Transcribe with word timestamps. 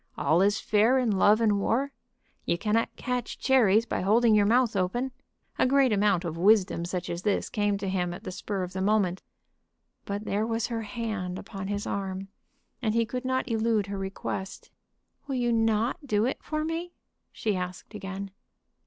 All 0.17 0.41
is 0.41 0.59
fair 0.59 0.97
in 0.97 1.11
love 1.11 1.41
and 1.41 1.59
war. 1.59 1.91
You 2.43 2.57
cannot 2.57 2.95
catch 2.95 3.37
cherries 3.37 3.85
by 3.85 4.01
holding 4.01 4.33
your 4.33 4.47
mouth 4.47 4.75
open. 4.75 5.11
A 5.59 5.67
great 5.67 5.93
amount 5.93 6.25
of 6.25 6.39
wisdom 6.39 6.85
such 6.85 7.07
as 7.07 7.21
this 7.21 7.51
came 7.51 7.77
to 7.77 7.87
him 7.87 8.11
at 8.11 8.23
the 8.23 8.31
spur 8.31 8.63
of 8.63 8.73
the 8.73 8.81
moment. 8.81 9.21
But 10.05 10.25
there 10.25 10.47
was 10.47 10.65
her 10.65 10.81
hand 10.81 11.37
upon 11.37 11.67
his 11.67 11.85
arm, 11.85 12.29
and 12.81 12.95
he 12.95 13.05
could 13.05 13.25
not 13.25 13.47
elude 13.51 13.85
her 13.85 13.97
request. 13.99 14.71
"Will 15.27 15.35
you 15.35 15.51
not 15.53 16.07
do 16.07 16.25
it 16.25 16.41
for 16.41 16.65
me?" 16.65 16.93
she 17.31 17.55
asked 17.55 17.93
again. 17.93 18.31